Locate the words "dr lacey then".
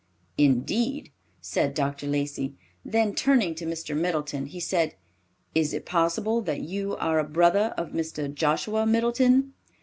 1.75-3.13